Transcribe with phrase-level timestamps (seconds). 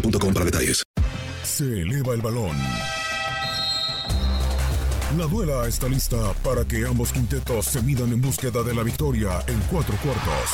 [0.00, 0.82] boostmobile.com para detalles.
[1.42, 2.56] Se eleva el balón.
[5.16, 9.42] La duela está lista para que ambos quintetos se midan en búsqueda de la victoria
[9.46, 10.50] en cuatro cuartos.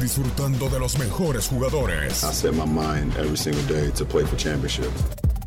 [0.00, 4.36] Disfrutando de los mejores jugadores, I set my mind every single day to play for
[4.36, 4.90] championship.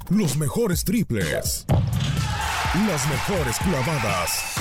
[0.10, 1.66] los mejores triples,
[2.86, 4.56] las mejores clavadas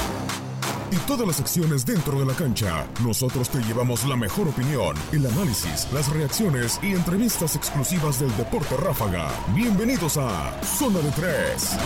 [0.91, 2.87] y todas las acciones dentro de la cancha.
[3.03, 8.77] Nosotros te llevamos la mejor opinión, el análisis, las reacciones y entrevistas exclusivas del deporte
[8.77, 9.31] ráfaga.
[9.55, 11.77] Bienvenidos a Zona de Tres.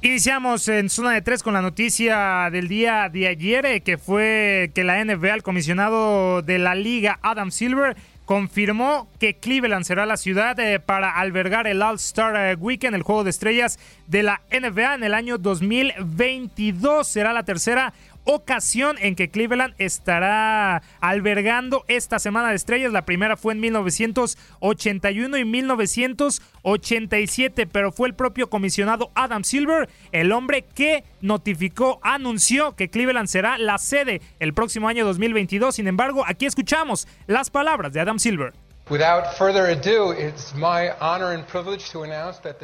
[0.00, 4.70] Iniciamos en zona de tres con la noticia del día de ayer, eh, que fue
[4.74, 10.16] que la NBA, el comisionado de la liga, Adam Silver, confirmó que Cleveland será la
[10.16, 14.96] ciudad eh, para albergar el All-Star eh, Weekend, el juego de estrellas de la NBA
[14.96, 17.08] en el año 2022.
[17.08, 17.94] Será la tercera
[18.30, 22.92] ocasión en que Cleveland estará albergando esta semana de estrellas.
[22.92, 30.32] La primera fue en 1981 y 1987, pero fue el propio comisionado Adam Silver, el
[30.32, 35.76] hombre que notificó, anunció que Cleveland será la sede el próximo año 2022.
[35.76, 38.52] Sin embargo, aquí escuchamos las palabras de Adam Silver.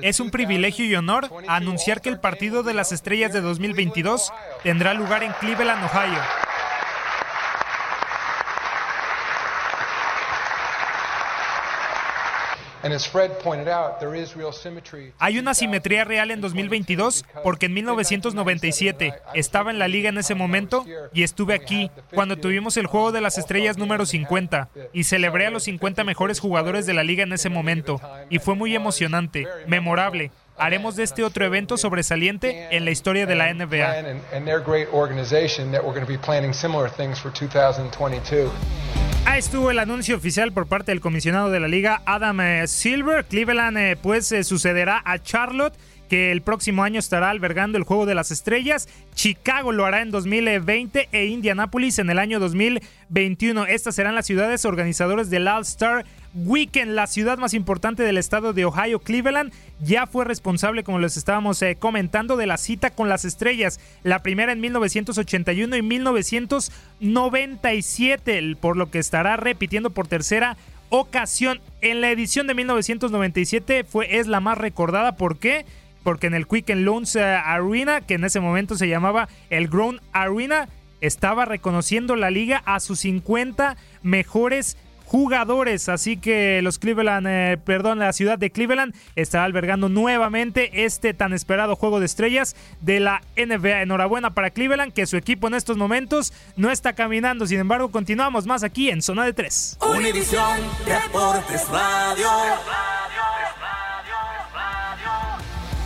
[0.02, 4.32] Es un privilegio y honor anunciar que el Partido de las Estrellas de 2022
[4.62, 6.20] tendrá lugar en Cleveland, Ohio.
[15.18, 20.34] Hay una simetría real en 2022 porque en 1997 estaba en la liga en ese
[20.34, 25.46] momento y estuve aquí cuando tuvimos el Juego de las Estrellas número 50 y celebré
[25.46, 29.46] a los 50 mejores jugadores de la liga en ese momento y fue muy emocionante,
[29.66, 30.30] memorable.
[30.56, 34.00] Haremos de este otro evento sobresaliente en la historia de la NBA.
[39.26, 43.24] Ahí estuvo el anuncio oficial por parte del comisionado de la liga, Adam eh, Silver.
[43.24, 45.74] Cleveland eh, pues eh, sucederá a Charlotte
[46.14, 48.88] que el próximo año estará albergando el Juego de las Estrellas.
[49.16, 53.66] Chicago lo hará en 2020 e Indianapolis en el año 2021.
[53.66, 56.04] Estas serán las ciudades organizadoras del All-Star
[56.36, 61.16] Weekend, la ciudad más importante del estado de Ohio, Cleveland, ya fue responsable, como les
[61.16, 63.80] estábamos eh, comentando, de la cita con las estrellas.
[64.04, 70.56] La primera en 1981 y 1997, por lo que estará repitiendo por tercera
[70.90, 71.60] ocasión.
[71.80, 75.16] En la edición de 1997 fue, es la más recordada.
[75.16, 75.64] ¿Por qué?
[75.64, 75.83] Porque
[76.22, 80.68] en el Quicken Loans eh, Arena, que en ese momento se llamaba el Grown Arena,
[81.00, 85.88] estaba reconociendo la liga a sus 50 mejores jugadores.
[85.88, 91.32] Así que los Cleveland, eh, perdón, la ciudad de Cleveland estará albergando nuevamente este tan
[91.32, 93.82] esperado juego de estrellas de la NBA.
[93.82, 97.46] Enhorabuena para Cleveland, que su equipo en estos momentos no está caminando.
[97.46, 99.78] Sin embargo, continuamos más aquí en Zona de 3.
[99.96, 102.28] Univisión Deportes Radio.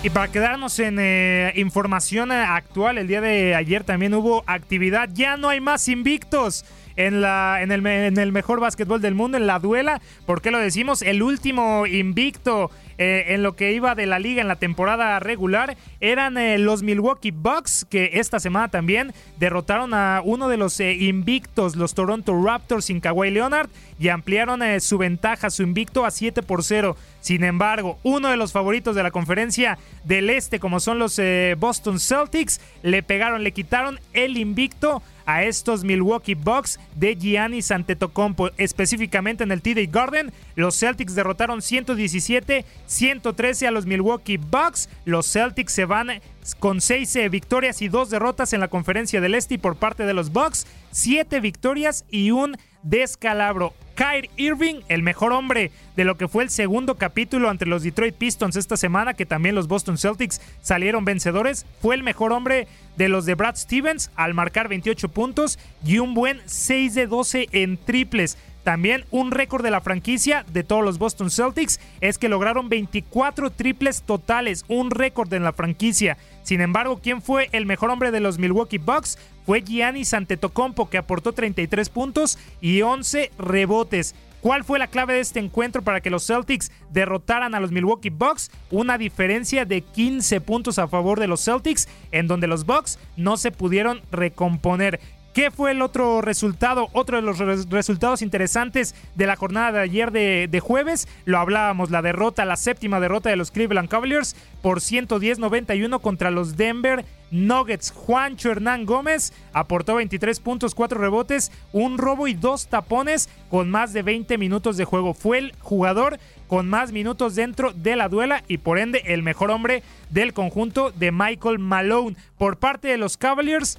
[0.01, 5.09] Y para quedarnos en eh, información actual, el día de ayer también hubo actividad.
[5.13, 6.65] Ya no hay más invictos
[6.95, 10.01] en, la, en, el, en el mejor básquetbol del mundo, en la duela.
[10.25, 11.03] ¿Por qué lo decimos?
[11.03, 15.77] El último invicto eh, en lo que iba de la liga en la temporada regular
[16.01, 20.95] eran eh, los Milwaukee Bucks, que esta semana también derrotaron a uno de los eh,
[20.95, 26.43] invictos, los Toronto Raptors sin Kawhi Leonard, y ampliaron su ventaja, su invicto a 7
[26.43, 26.97] por 0.
[27.21, 31.21] Sin embargo, uno de los favoritos de la conferencia del este, como son los
[31.59, 38.49] Boston Celtics, le pegaron, le quitaron el invicto a estos Milwaukee Bucks de Giannis Antetokounmpo.
[38.57, 44.89] Específicamente en el TD Garden, los Celtics derrotaron 117 113 a los Milwaukee Bucks.
[45.05, 46.23] Los Celtics se van
[46.61, 50.07] con 6 eh, victorias y 2 derrotas en la conferencia del Este y por parte
[50.07, 53.75] de los Bucks, 7 victorias y un descalabro.
[53.95, 58.15] Kyrie Irving, el mejor hombre de lo que fue el segundo capítulo ante los Detroit
[58.15, 63.09] Pistons esta semana, que también los Boston Celtics salieron vencedores, fue el mejor hombre de
[63.09, 67.77] los de Brad Stevens al marcar 28 puntos y un buen 6 de 12 en
[67.77, 68.39] triples.
[68.65, 73.51] También un récord de la franquicia de todos los Boston Celtics es que lograron 24
[73.51, 76.19] triples totales, un récord en la franquicia.
[76.43, 79.19] Sin embargo, ¿quién fue el mejor hombre de los Milwaukee Bucks?
[79.47, 84.15] Fue Giannis Antetokounmpo que aportó 33 puntos y 11 rebotes.
[84.41, 88.11] ¿Cuál fue la clave de este encuentro para que los Celtics derrotaran a los Milwaukee
[88.11, 88.51] Bucks?
[88.71, 93.37] Una diferencia de 15 puntos a favor de los Celtics, en donde los Bucks no
[93.37, 95.01] se pudieron recomponer.
[95.39, 96.89] ¿Qué fue el otro resultado?
[96.95, 101.07] Otro de los resultados interesantes de la jornada de ayer de, jueves.
[101.27, 106.57] Lo hablábamos, la derrota, la séptima derrota de los Cleveland Cavaliers por 110-91 contra los
[106.57, 107.93] Denver Nuggets.
[107.93, 113.93] Juancho Hernán Gómez aportó 23 puntos, 4 rebotes, un robo y dos tapones con más
[113.93, 115.15] de 20 minutos de juego.
[115.15, 116.19] Fue el jugador
[116.49, 120.91] con más minutos dentro de la duela y por ende el mejor hombre del conjunto
[120.91, 122.17] de Michael Malone.
[122.39, 123.79] Por parte de los Cavaliers,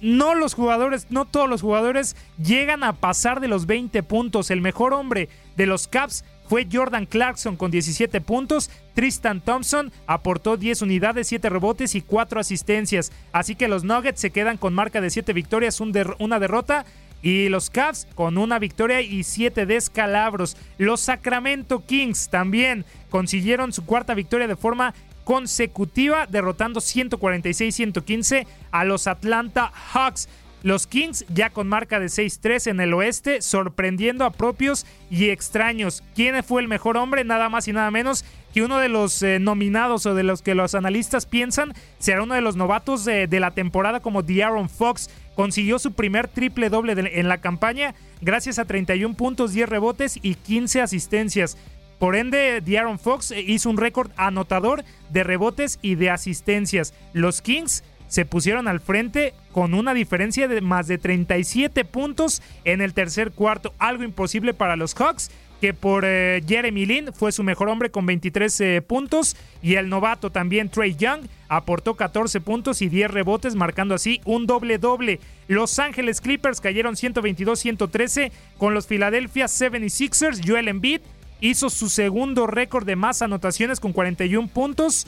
[0.00, 4.50] no los jugadores, no todos los jugadores llegan a pasar de los 20 puntos.
[4.50, 8.70] El mejor hombre de los Caps fue Jordan Clarkson con 17 puntos.
[8.94, 13.12] Tristan Thompson aportó 10 unidades, 7 rebotes y 4 asistencias.
[13.32, 16.84] Así que los Nuggets se quedan con marca de 7 victorias, una derrota.
[17.22, 20.56] Y los Cavs con una victoria y 7 descalabros.
[20.78, 24.94] Los Sacramento Kings también consiguieron su cuarta victoria de forma
[25.30, 30.28] consecutiva, derrotando 146-115 a los Atlanta Hawks.
[30.64, 36.02] Los Kings ya con marca de 6-3 en el oeste, sorprendiendo a propios y extraños.
[36.16, 37.22] ¿Quién fue el mejor hombre?
[37.22, 40.56] Nada más y nada menos que uno de los eh, nominados o de los que
[40.56, 45.10] los analistas piensan será uno de los novatos de, la temporada como De'Aaron Fox.
[45.36, 50.34] Consiguió su primer triple doble en la campaña gracias a 31 puntos, 10 rebotes y
[50.34, 51.56] 15 asistencias.
[52.00, 56.94] Por ende, De'Aaron Fox hizo un récord anotador de rebotes y de asistencias.
[57.12, 62.80] Los Kings se pusieron al frente con una diferencia de más de 37 puntos en
[62.80, 65.30] el tercer cuarto, algo imposible para los Hawks
[65.60, 69.90] que por eh, Jeremy Lin fue su mejor hombre con 23 eh, puntos y el
[69.90, 75.20] novato también Trey Young aportó 14 puntos y 10 rebotes marcando así un doble doble.
[75.48, 81.02] Los Ángeles Clippers cayeron 122-113 con los Philadelphia 76ers, Joel Embiid
[81.40, 85.06] hizo su segundo récord de más anotaciones con 41 puntos.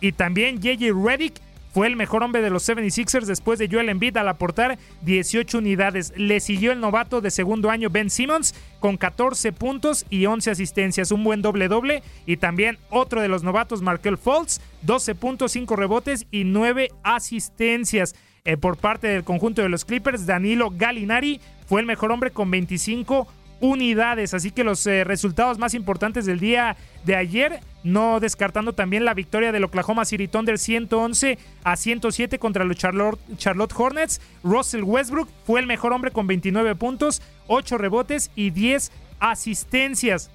[0.00, 1.40] Y también JJ Redick
[1.74, 6.12] fue el mejor hombre de los 76ers después de Joel Embiid al aportar 18 unidades.
[6.16, 11.10] Le siguió el novato de segundo año Ben Simmons con 14 puntos y 11 asistencias,
[11.10, 12.04] un buen doble doble.
[12.26, 18.14] Y también otro de los novatos, Markel Fultz, 12 puntos, 5 rebotes y 9 asistencias.
[18.44, 22.52] Eh, por parte del conjunto de los Clippers, Danilo Gallinari fue el mejor hombre con
[22.52, 23.26] 25
[23.64, 24.34] unidades.
[24.34, 29.14] Así que los eh, resultados más importantes del día de ayer, no descartando también la
[29.14, 34.20] victoria del Oklahoma City Thunder 111 a 107 contra los Charlotte, Charlotte Hornets.
[34.42, 40.30] Russell Westbrook fue el mejor hombre con 29 puntos, 8 rebotes y 10 asistencias.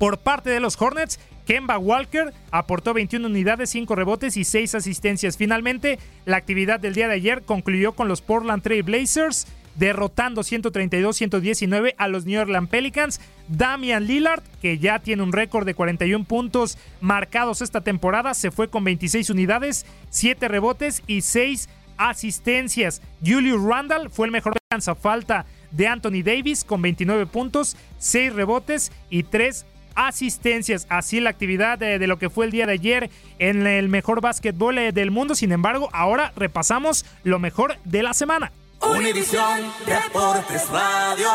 [0.00, 5.36] Por parte de los Hornets, Kemba Walker aportó 21 unidades, 5 rebotes y 6 asistencias.
[5.36, 9.46] Finalmente, la actividad del día de ayer concluyó con los Portland Trail Blazers
[9.80, 13.20] derrotando 132-119 a los New Orleans Pelicans.
[13.48, 18.68] Damian Lillard, que ya tiene un récord de 41 puntos marcados esta temporada, se fue
[18.68, 23.00] con 26 unidades, 7 rebotes y 6 asistencias.
[23.24, 28.92] Julius Randall fue el mejor a falta de Anthony Davis con 29 puntos, 6 rebotes
[29.08, 30.86] y 3 asistencias.
[30.90, 34.20] Así la actividad de, de, lo que fue el día de ayer en el mejor
[34.20, 35.34] básquetbol eh, del mundo.
[35.34, 38.52] Sin embargo, ahora repasamos lo mejor de la semana.
[38.82, 41.28] Univisión Deportes Radio.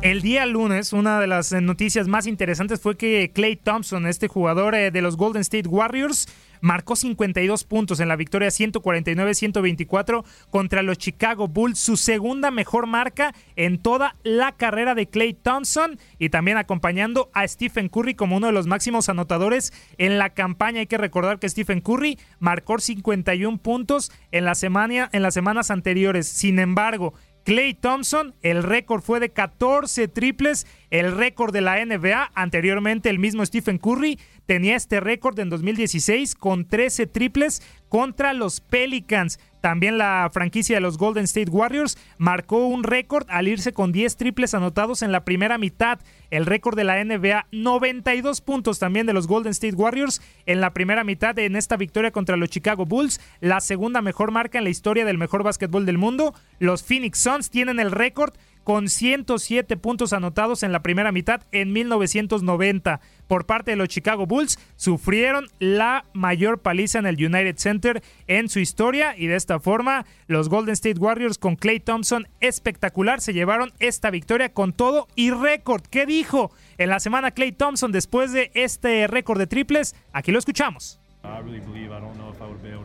[0.00, 4.76] El día lunes, una de las noticias más interesantes fue que Clay Thompson, este jugador
[4.76, 6.28] eh, de los Golden State Warriors,
[6.60, 13.34] marcó 52 puntos en la victoria 149-124 contra los Chicago Bulls, su segunda mejor marca
[13.56, 18.46] en toda la carrera de Clay Thompson y también acompañando a Stephen Curry como uno
[18.46, 20.80] de los máximos anotadores en la campaña.
[20.80, 25.70] Hay que recordar que Stephen Curry marcó 51 puntos en la semana en las semanas
[25.70, 26.28] anteriores.
[26.28, 27.14] Sin embargo,
[27.48, 32.30] Clay Thompson, el récord fue de 14 triples el récord de la NBA.
[32.34, 38.60] Anteriormente el mismo Stephen Curry tenía este récord en 2016 con 13 triples contra los
[38.60, 39.38] Pelicans.
[39.60, 44.16] También la franquicia de los Golden State Warriors marcó un récord al irse con 10
[44.16, 45.98] triples anotados en la primera mitad.
[46.30, 50.72] El récord de la NBA, 92 puntos también de los Golden State Warriors en la
[50.72, 54.70] primera mitad en esta victoria contra los Chicago Bulls, la segunda mejor marca en la
[54.70, 56.34] historia del mejor básquetbol del mundo.
[56.60, 58.34] Los Phoenix Suns tienen el récord
[58.68, 64.26] con 107 puntos anotados en la primera mitad en 1990 por parte de los Chicago
[64.26, 69.58] Bulls, sufrieron la mayor paliza en el United Center en su historia y de esta
[69.58, 75.08] forma los Golden State Warriors con Clay Thompson espectacular se llevaron esta victoria con todo
[75.14, 75.80] y récord.
[75.88, 79.96] ¿Qué dijo en la semana Clay Thompson después de este récord de triples?
[80.12, 81.00] Aquí lo escuchamos.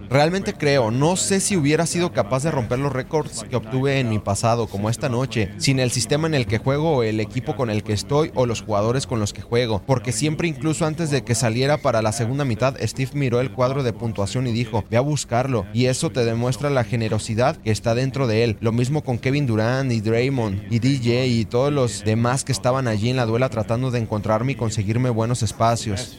[0.10, 4.10] Realmente creo, no sé si hubiera sido capaz de romper los récords que obtuve en
[4.10, 7.70] mi pasado, como esta noche, sin el sistema en el que juego, el equipo con
[7.70, 11.24] el que estoy o los jugadores con los que juego, porque siempre incluso antes de
[11.24, 14.98] que saliera para la segunda mitad, Steve miró el cuadro de puntuación y dijo, ve
[14.98, 18.58] a buscarlo, y eso te demuestra la generosidad que está dentro de él.
[18.60, 22.88] Lo mismo con Kevin Durant y Draymond y DJ y todos los demás que estaban
[22.88, 26.18] allí en la duela tratando de encontrarme y conseguirme buenos espacios.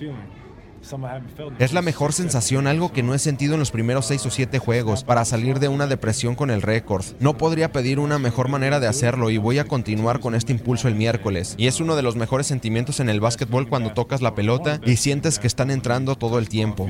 [1.58, 4.58] Es la mejor sensación, algo que no he sentido en los primeros seis o siete
[4.58, 7.04] juegos, para salir de una depresión con el récord.
[7.20, 10.88] No podría pedir una mejor manera de hacerlo y voy a continuar con este impulso
[10.88, 11.54] el miércoles.
[11.58, 14.96] Y es uno de los mejores sentimientos en el básquetbol cuando tocas la pelota y
[14.96, 16.88] sientes que están entrando todo el tiempo.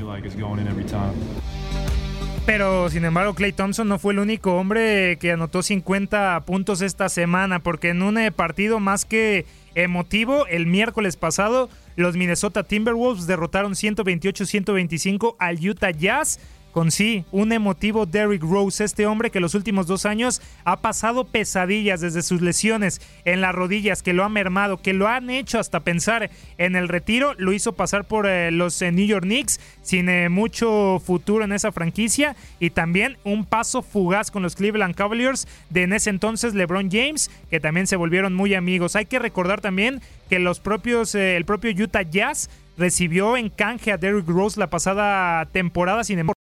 [2.45, 7.09] Pero sin embargo, Clay Thompson no fue el único hombre que anotó 50 puntos esta
[7.09, 9.45] semana, porque en un partido más que
[9.75, 16.39] emotivo, el miércoles pasado los Minnesota Timberwolves derrotaron 128-125 al Utah Jazz
[16.75, 21.23] con sí, un emotivo Derrick Rose, este hombre que los últimos dos años ha pasado
[21.23, 25.57] pesadillas desde sus lesiones en las rodillas, que lo ha mermado, que lo han hecho
[25.57, 29.61] hasta pensar en el retiro, lo hizo pasar por eh, los eh, New York Knicks
[29.83, 34.95] sin eh, mucho futuro en esa franquicia y también un paso fugaz con los Cleveland
[34.95, 38.97] Cavaliers de en ese entonces LeBron James, que también se volvieron muy amigos.
[38.97, 43.97] Hay que recordar también que los propios, el propio Utah Jazz recibió en canje a
[43.97, 46.34] Derrick Rose la pasada temporada, sin embargo,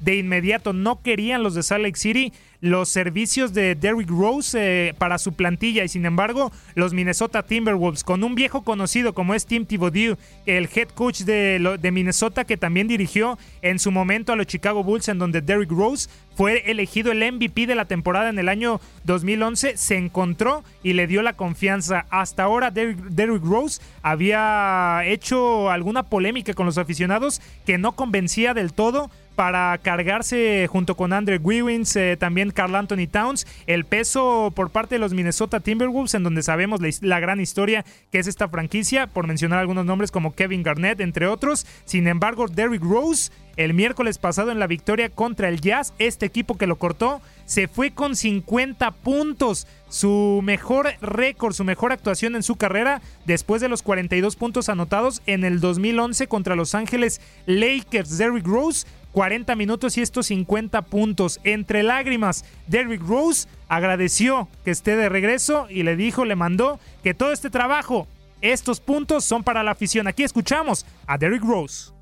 [0.00, 4.94] de inmediato no querían los de Salt Lake City los servicios de Derrick Rose eh,
[4.98, 9.46] para su plantilla y sin embargo los Minnesota Timberwolves con un viejo conocido como es
[9.46, 14.36] Tim Thibodeau, el head coach de, de Minnesota que también dirigió en su momento a
[14.36, 18.38] los Chicago Bulls en donde Derrick Rose fue elegido el MVP de la temporada en
[18.38, 22.04] el año 2011, se encontró y le dio la confianza.
[22.10, 28.74] Hasta ahora Derrick, Rose había hecho alguna polémica con los aficionados que no convencía del
[28.74, 34.70] todo para cargarse junto con Andre Wiggins, eh, también Carl Anthony Towns, el peso por
[34.70, 39.06] parte de los Minnesota Timberwolves, en donde sabemos la, gran historia que es esta franquicia,
[39.06, 41.66] por mencionar algunos nombres como Kevin Garnett, entre otros.
[41.84, 46.56] Sin embargo, Derrick Rose, el miércoles pasado en la victoria contra el Jazz, este equipo
[46.56, 49.66] que lo cortó, se fue con 50 puntos.
[49.88, 55.22] Su mejor récord, su mejor actuación en su carrera después de los 42 puntos anotados
[55.26, 58.18] en el 2011 contra Los Ángeles Lakers.
[58.18, 61.40] Derrick Rose 40 minutos y estos 50 puntos.
[61.42, 67.14] Entre lágrimas, Derrick Rose agradeció que esté de regreso y le dijo, le mandó que
[67.14, 68.06] todo este trabajo,
[68.42, 70.06] estos puntos son para la afición.
[70.06, 71.95] Aquí escuchamos a Derrick Rose.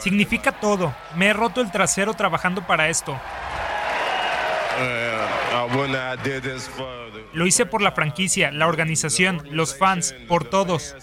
[0.00, 0.94] Significa todo.
[1.14, 3.18] Me he roto el trasero trabajando para esto.
[7.32, 10.96] Lo hice por la franquicia, la organización, los fans, por todos.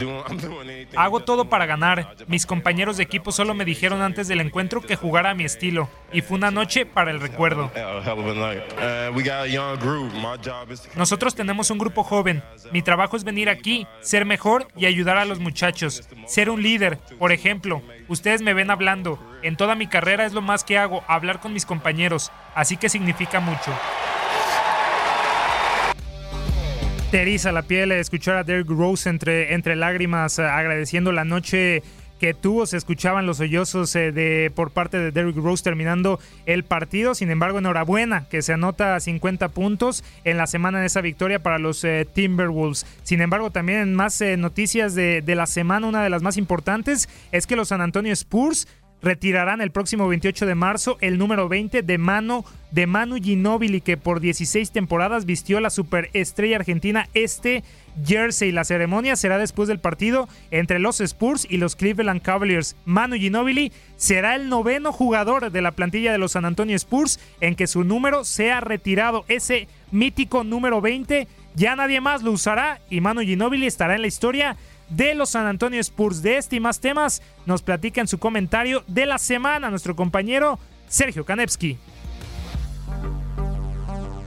[0.96, 2.16] Hago todo para ganar.
[2.26, 5.88] Mis compañeros de equipo solo me dijeron antes del encuentro que jugara a mi estilo.
[6.12, 7.70] Y fue una noche para el recuerdo.
[10.96, 12.42] Nosotros tenemos un grupo joven.
[12.72, 16.08] Mi trabajo es venir aquí, ser mejor y ayudar a los muchachos.
[16.26, 17.82] Ser un líder, por ejemplo.
[18.08, 19.18] Ustedes me ven hablando.
[19.42, 22.30] En toda mi carrera es lo más que hago, hablar con mis compañeros.
[22.54, 23.72] Así que significa mucho.
[27.10, 31.82] Teriza la piel escuchar a Derek Rose entre, entre lágrimas eh, agradeciendo la noche
[32.20, 36.62] que tuvo, se escuchaban los sollozos eh, de, por parte de Derrick Rose terminando el
[36.62, 37.16] partido.
[37.16, 41.58] Sin embargo, enhorabuena que se anota 50 puntos en la semana en esa victoria para
[41.58, 42.86] los eh, Timberwolves.
[43.02, 47.08] Sin embargo, también en más noticias de, de la semana, una de las más importantes
[47.32, 48.68] es que los San Antonio Spurs
[49.02, 53.96] retirarán el próximo 28 de marzo el número 20 de mano de Manu Ginóbili que
[53.96, 57.64] por 16 temporadas vistió la superestrella argentina este
[58.04, 58.52] jersey.
[58.52, 62.76] La ceremonia será después del partido entre los Spurs y los Cleveland Cavaliers.
[62.84, 67.56] Manu Ginóbili será el noveno jugador de la plantilla de los San Antonio Spurs en
[67.56, 69.24] que su número sea retirado.
[69.28, 74.06] Ese mítico número 20 ya nadie más lo usará y Manu Ginóbili estará en la
[74.06, 74.56] historia
[74.90, 76.22] de los San Antonio Spurs.
[76.22, 80.58] De este y más temas nos platica en su comentario de la semana nuestro compañero
[80.86, 81.78] Sergio Kanevsky.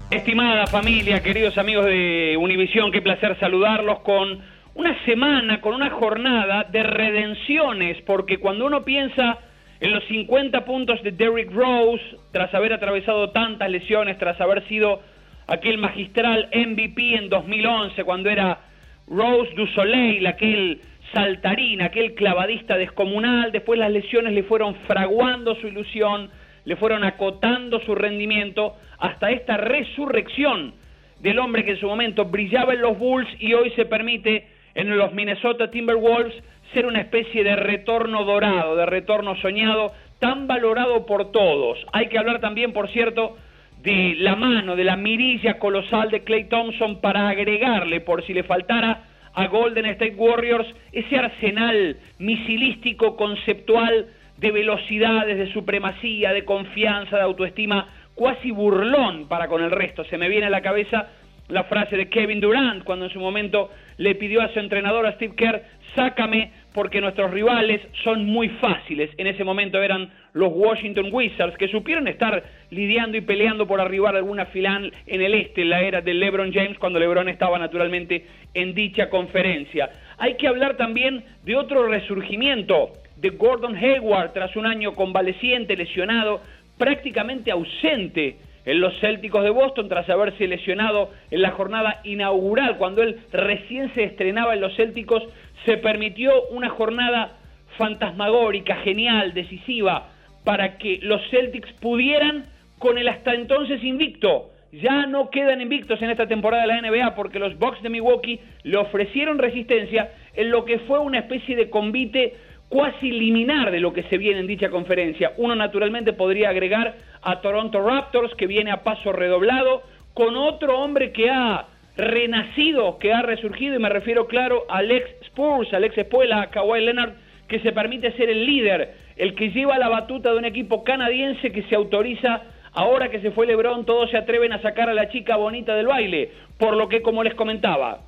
[0.10, 4.42] Estimada familia, queridos amigos de Univisión, qué placer saludarlos con
[4.76, 9.40] una semana, con una jornada de redenciones, porque cuando uno piensa
[9.80, 15.02] en los 50 puntos de Derrick Rose, tras haber atravesado tantas lesiones, tras haber sido
[15.48, 18.60] aquel magistral MVP en 2011, cuando era
[19.08, 25.68] Rose du Soleil, aquel saltarín, aquel clavadista descomunal, después las lesiones le fueron fraguando su
[25.68, 26.30] ilusión,
[26.66, 30.74] le fueron acotando su rendimiento hasta esta resurrección
[31.20, 34.98] del hombre que en su momento brillaba en los Bulls y hoy se permite en
[34.98, 36.34] los Minnesota Timberwolves
[36.74, 41.78] ser una especie de retorno dorado, de retorno soñado, tan valorado por todos.
[41.92, 43.38] Hay que hablar también, por cierto,
[43.84, 48.44] de la mano, de la mirilla colosal de Clay Thompson para agregarle, por si le
[48.44, 57.18] faltara a Golden State Warriors, ese arsenal misilístico, conceptual, de velocidades, de supremacía, de confianza,
[57.18, 60.06] de autoestima, cuasi burlón para con el resto.
[60.06, 61.10] Se me viene a la cabeza
[61.50, 65.14] la frase de Kevin Durant cuando en su momento le pidió a su entrenador, a
[65.14, 65.62] Steve Kerr,
[65.96, 69.12] sácame porque nuestros rivales son muy fáciles.
[69.18, 74.16] En ese momento eran los Washington Wizards, que supieron estar lidiando y peleando por arribar
[74.16, 78.26] alguna final en el este, en la era de LeBron James, cuando LeBron estaba naturalmente
[78.54, 79.90] en dicha conferencia.
[80.18, 86.42] Hay que hablar también de otro resurgimiento de Gordon Hayward tras un año convaleciente, lesionado,
[86.78, 93.04] prácticamente ausente en los Célticos de Boston tras haberse lesionado en la jornada inaugural, cuando
[93.04, 95.24] él recién se estrenaba en los Célticos,
[95.66, 97.38] se permitió una jornada
[97.78, 100.10] fantasmagórica, genial, decisiva,
[100.44, 102.46] para que los Celtics pudieran
[102.80, 104.50] con el hasta entonces invicto.
[104.72, 108.40] Ya no quedan invictos en esta temporada de la NBA porque los Bucks de Milwaukee
[108.64, 112.34] le ofrecieron resistencia en lo que fue una especie de convite
[112.70, 115.34] cuasi liminar de lo que se viene en dicha conferencia.
[115.38, 119.84] Uno naturalmente podría agregar a Toronto Raptors que viene a paso redoblado
[120.16, 125.08] con otro hombre que ha renacido, que ha resurgido y me refiero claro a Alex
[125.34, 127.14] Spurs, Alex Espuela, a Kawhi Leonard
[127.48, 131.52] que se permite ser el líder el que lleva la batuta de un equipo canadiense
[131.52, 132.42] que se autoriza,
[132.74, 135.88] ahora que se fue Lebron, todos se atreven a sacar a la chica bonita del
[135.88, 138.00] baile, por lo que, como les comentaba,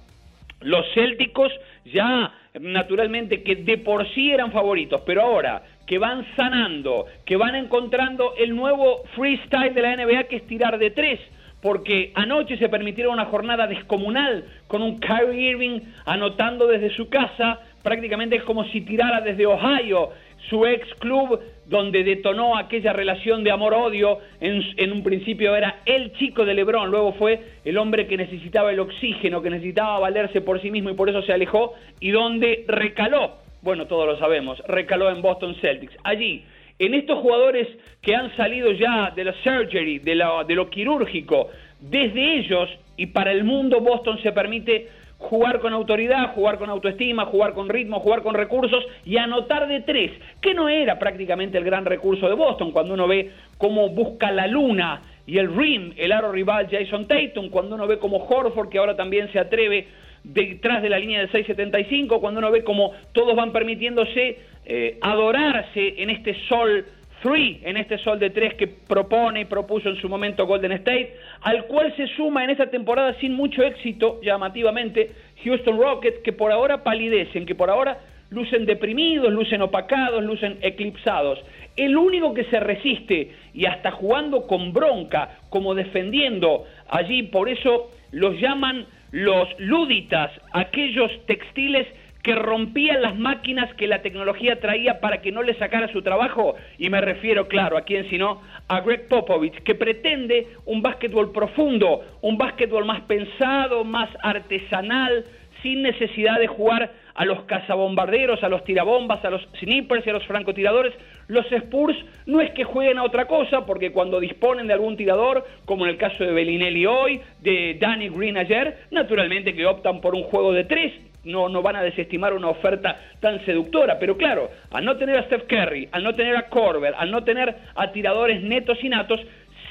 [0.61, 1.51] los Célticos
[1.85, 7.55] ya naturalmente que de por sí eran favoritos, pero ahora que van sanando, que van
[7.55, 11.19] encontrando el nuevo freestyle de la NBA que es tirar de tres,
[11.65, 17.59] porque anoche se permitieron una jornada descomunal con un Kyrie Irving anotando desde su casa,
[17.81, 20.11] prácticamente es como si tirara desde Ohio,
[20.47, 26.45] su ex club donde detonó aquella relación de amor-odio, en, un principio era el chico
[26.45, 30.69] de Lebron, luego fue el hombre que necesitaba el oxígeno, que necesitaba valerse por sí
[30.69, 35.23] mismo y por eso se alejó, y donde recaló, bueno, todos lo sabemos, recaló en
[35.23, 35.97] Boston Celtics.
[36.03, 36.45] Allí,
[36.79, 37.67] en estos jugadores
[38.01, 43.31] que han salido ya de la surgery, de, de lo quirúrgico, desde ellos y para
[43.31, 48.21] el mundo Boston se permite jugar con autoridad, jugar con autoestima, jugar con ritmo, jugar
[48.21, 50.11] con recursos y anotar de tres,
[50.41, 54.47] que no era prácticamente el gran recurso de Boston cuando uno ve cómo busca la
[54.47, 58.77] luna y el rim, el aro rival Jason Tatum, cuando uno ve como Horford, que
[58.77, 59.87] ahora también se atreve
[60.33, 65.95] detrás de la línea del 6.75, cuando uno ve cómo todos van permitiéndose eh, adorarse
[66.01, 66.85] en este sol
[67.27, 71.65] en este sol de tres que propone y propuso en su momento Golden State, al
[71.65, 75.09] cual se suma en esta temporada sin mucho éxito, llamativamente,
[75.43, 77.97] Houston Rockets, que por ahora palidecen, que por ahora
[78.29, 81.39] lucen deprimidos, lucen opacados, lucen eclipsados.
[81.75, 87.89] El único que se resiste y hasta jugando con bronca, como defendiendo allí, por eso
[88.11, 88.85] los llaman
[89.15, 91.87] los luditas, aquellos textiles
[92.21, 96.55] que rompían las máquinas que la tecnología traía para que no le sacara su trabajo,
[96.77, 102.03] y me refiero, claro, a quién sino, a Greg Popovich, que pretende un básquetbol profundo,
[102.23, 105.23] un básquetbol más pensado, más artesanal,
[105.65, 110.13] sin necesidad de jugar a los cazabombarderos, a los tirabombas, a los snipers y a
[110.13, 110.93] los francotiradores.
[111.27, 111.97] Los Spurs
[112.27, 115.89] no es que jueguen a otra cosa, porque cuando disponen de algún tirador, como en
[115.89, 120.53] el caso de Bellinelli hoy, de Danny Green ayer, naturalmente que optan por un juego
[120.53, 123.97] de tres, no, no van a desestimar una oferta tan seductora.
[123.97, 127.23] Pero claro, al no tener a Steph Curry, al no tener a Corber, al no
[127.23, 129.19] tener a tiradores netos y natos,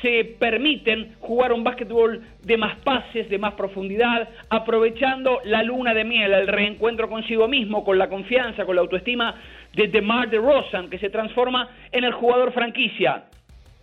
[0.05, 6.05] se permiten jugar un básquetbol de más pases, de más profundidad, aprovechando la luna de
[6.05, 9.35] miel, el reencuentro consigo mismo, con la confianza, con la autoestima
[9.73, 13.25] de DeMar DeRozan, que se transforma en el jugador franquicia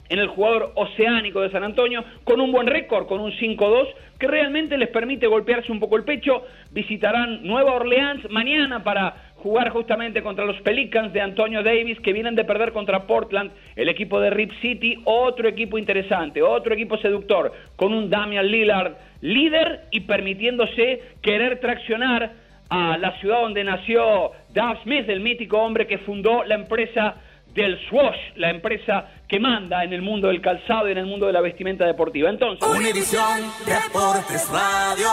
[0.09, 3.87] en el jugador oceánico de San Antonio, con un buen récord, con un 5-2,
[4.19, 6.43] que realmente les permite golpearse un poco el pecho.
[6.71, 12.35] Visitarán Nueva Orleans mañana para jugar justamente contra los Pelicans de Antonio Davis, que vienen
[12.35, 17.51] de perder contra Portland, el equipo de Rip City, otro equipo interesante, otro equipo seductor,
[17.75, 22.31] con un Damian Lillard líder y permitiéndose querer traccionar
[22.69, 27.15] a la ciudad donde nació Dave Smith, el mítico hombre que fundó la empresa
[27.53, 31.27] del Swash, la empresa que manda en el mundo del calzado y en el mundo
[31.27, 32.29] de la vestimenta deportiva.
[32.29, 35.07] Entonces, Univisión Deportes Radio.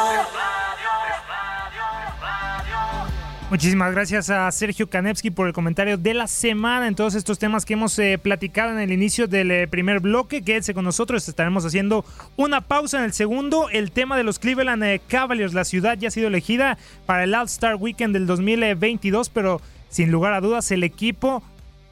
[3.51, 7.65] Muchísimas gracias a Sergio Kanevsky por el comentario de la semana en todos estos temas
[7.65, 10.43] que hemos eh, platicado en el inicio del eh, primer bloque.
[10.43, 12.05] Quédense con nosotros, estaremos haciendo
[12.37, 13.71] una pausa en el segundo.
[13.71, 17.35] El tema de los Cleveland eh, Cavaliers, la ciudad ya ha sido elegida para el
[17.35, 21.43] All-Star Weekend del 2022, pero sin lugar a dudas el equipo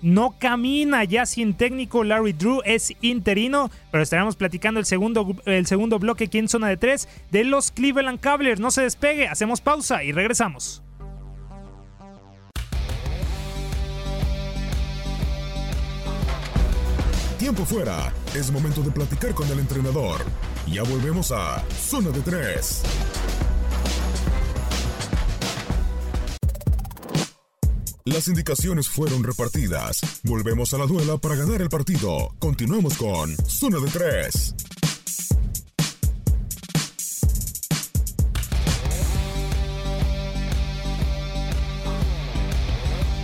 [0.02, 2.04] no camina ya sin técnico.
[2.04, 6.68] Larry Drew es interino, pero estaremos platicando el segundo, el segundo bloque aquí en zona
[6.68, 8.60] de tres de los Cleveland Cavaliers.
[8.60, 10.82] No se despegue, hacemos pausa y regresamos.
[17.46, 18.12] Tiempo fuera.
[18.34, 20.20] Es momento de platicar con el entrenador.
[20.66, 22.82] Ya volvemos a Zona de Tres.
[28.04, 30.00] Las indicaciones fueron repartidas.
[30.24, 32.34] Volvemos a la duela para ganar el partido.
[32.40, 34.52] Continuamos con Zona de Tres.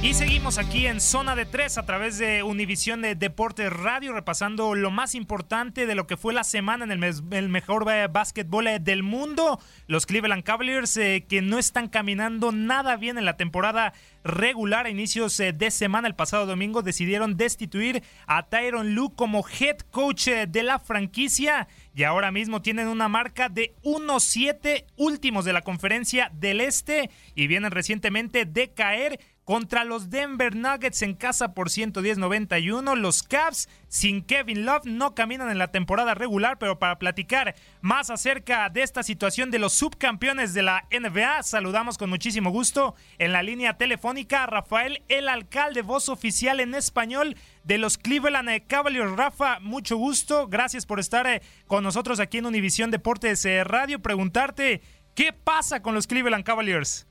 [0.03, 4.75] Y seguimos aquí en Zona de Tres a través de Univisión de Deportes Radio, repasando
[4.75, 8.67] lo más importante de lo que fue la semana en el, mes- el mejor básquetbol
[8.67, 9.61] eh, del mundo.
[9.87, 13.93] Los Cleveland Cavaliers eh, que no están caminando nada bien en la temporada
[14.25, 16.09] regular a inicios eh, de semana.
[16.09, 22.03] El pasado domingo decidieron destituir a Tyron Lue como head coach de la franquicia y
[22.03, 27.71] ahora mismo tienen una marca de 1-7 últimos de la conferencia del Este y vienen
[27.71, 32.97] recientemente de caer contra los Denver Nuggets en casa por 110-91.
[32.97, 38.11] Los Cavs sin Kevin Love no caminan en la temporada regular, pero para platicar más
[38.11, 43.33] acerca de esta situación de los subcampeones de la NBA, saludamos con muchísimo gusto en
[43.33, 48.65] la línea telefónica a Rafael, el alcalde, voz oficial en español de los Cleveland eh,
[48.67, 49.13] Cavaliers.
[49.13, 50.49] Rafa, mucho gusto.
[50.49, 54.01] Gracias por estar eh, con nosotros aquí en Univisión Deportes eh, Radio.
[54.01, 54.83] Preguntarte,
[55.15, 57.07] ¿qué pasa con los Cleveland Cavaliers?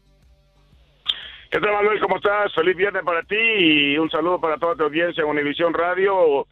[1.51, 1.99] ¿Qué tal, Manuel?
[1.99, 2.53] ¿Cómo estás?
[2.53, 6.47] Feliz viernes para ti y un saludo para toda tu audiencia en Univisión Radio.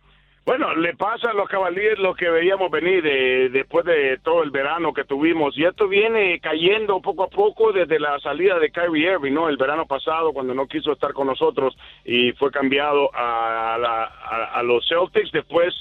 [0.45, 4.51] Bueno, le pasa a los Cavaliers lo que veíamos venir eh, después de todo el
[4.51, 9.11] verano que tuvimos y esto viene cayendo poco a poco desde la salida de Kyrie
[9.13, 9.47] Irving, ¿no?
[9.47, 14.05] El verano pasado cuando no quiso estar con nosotros y fue cambiado a, la-
[14.53, 15.31] a los Celtics.
[15.31, 15.73] Después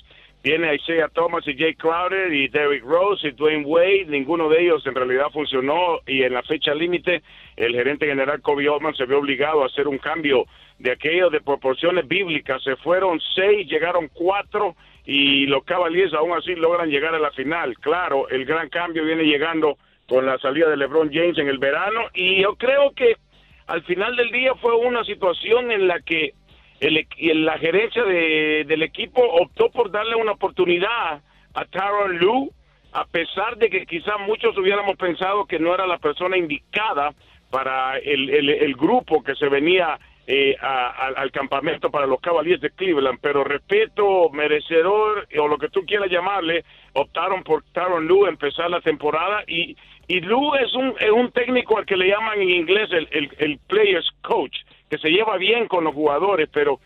[0.42, 4.07] viene Isaiah Thomas y Jay Crowder y Derrick Rose y Dwayne Wade.
[4.09, 7.22] Ninguno de ellos en realidad funcionó y en la fecha límite
[7.57, 10.44] el gerente general Kobe Altman se vio obligado a hacer un cambio
[10.79, 12.62] de aquello de proporciones bíblicas.
[12.62, 17.77] Se fueron seis, llegaron cuatro y los Cavaliers aún así logran llegar a la final.
[17.79, 19.77] Claro, el gran cambio viene llegando
[20.09, 23.16] con la salida de LeBron James en el verano y yo creo que
[23.66, 26.33] al final del día fue una situación en la que
[26.80, 31.20] el, equ- la gerencia de- del equipo optó por darle una oportunidad
[31.54, 32.48] a Tyron Lue,
[32.92, 37.12] a pesar de que quizás muchos hubiéramos pensado que no era la persona indicada
[37.50, 39.98] para el, el- el grupo que se venía
[40.30, 45.70] eh, a- al campamento para los Cavaliers de Cleveland, pero respeto, merecedor, o lo que
[45.70, 49.42] tú quieras llamarle, optaron por Tyron Lue empezar la temporada.
[49.46, 49.74] Y,
[50.06, 53.30] y Lue es un, es un técnico al que le llaman en inglés el, el,
[53.38, 54.54] el players coach,
[54.88, 56.81] que se lleva bien con los jugadores, pero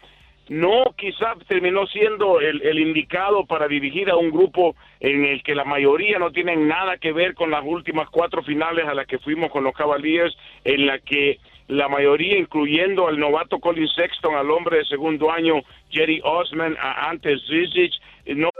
[0.48, 5.64] no quizás terminó siendo el, indicado para dirigir a un grupo en el que la
[5.64, 9.50] mayoría no tienen nada que ver con las últimas cuatro finales a las que fuimos
[9.50, 11.38] con los Cavaliers, en la que
[11.68, 17.08] la mayoría, incluyendo al novato Colin Sexton, al hombre de segundo año Jerry Osman, a
[17.08, 17.92] antes Zizic,
[18.36, 18.50] no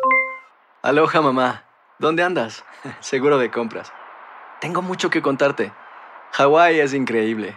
[0.83, 1.65] Aloha mamá,
[1.99, 2.65] ¿dónde andas?
[3.01, 3.93] Seguro de compras.
[4.61, 5.73] Tengo mucho que contarte.
[6.33, 7.57] Hawái es increíble.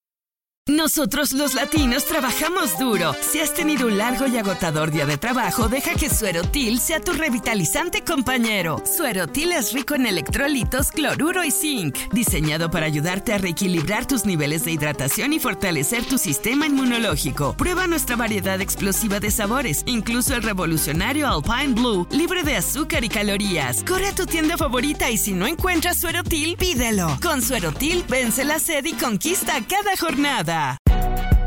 [0.71, 3.13] Nosotros los latinos trabajamos duro.
[3.19, 7.11] Si has tenido un largo y agotador día de trabajo, deja que Suerotil sea tu
[7.11, 8.81] revitalizante compañero.
[8.85, 14.63] Suerotil es rico en electrolitos, cloruro y zinc, diseñado para ayudarte a reequilibrar tus niveles
[14.63, 17.53] de hidratación y fortalecer tu sistema inmunológico.
[17.57, 23.09] Prueba nuestra variedad explosiva de sabores, incluso el revolucionario Alpine Blue, libre de azúcar y
[23.09, 23.83] calorías.
[23.83, 27.17] Corre a tu tienda favorita y si no encuentras Suerotil, pídelo.
[27.21, 30.60] Con Suerotil, vence la sed y conquista cada jornada.